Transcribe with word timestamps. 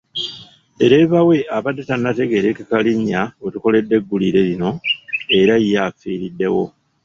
Ddereeva 0.73 1.19
we 1.29 1.37
abadde 1.57 1.83
tannategeerekeka 1.89 2.75
linnya 2.85 3.21
we 3.41 3.47
tukoledde 3.53 3.93
eggulire 3.97 4.41
lino 4.49 4.69
era 5.39 5.53
ye 5.63 5.73
afiiriddewo. 5.87 6.63